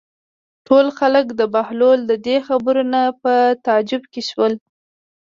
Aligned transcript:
ټول 0.67 0.85
خلک 0.97 1.25
د 1.39 1.41
بهلول 1.53 1.99
د 2.07 2.11
دې 2.25 2.37
خبرو 2.47 2.83
نه 2.93 3.01
په 3.21 3.33
تعجب 3.65 4.01
کې 4.11 4.21
شول. 4.29 4.53